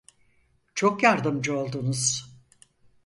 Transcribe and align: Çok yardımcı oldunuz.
Çok 0.75 1.03
yardımcı 1.03 1.57
oldunuz. 1.57 2.31